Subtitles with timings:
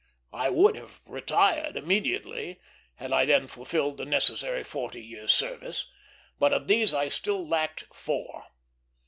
[0.33, 2.59] I would have retired immediately,
[2.95, 5.91] had I then fulfilled the necessary forty years' service;
[6.39, 8.45] but of these I still lacked four.